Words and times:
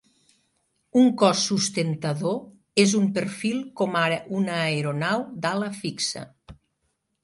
Un 1.01 1.11
cos 1.23 1.43
sustentador 1.49 2.41
és 2.85 2.97
un 3.03 3.07
perfil 3.19 3.63
com 3.83 4.01
ara 4.05 4.21
una 4.43 4.61
aeronau 4.67 5.27
d'ala 5.47 5.75
fixa. 5.87 6.31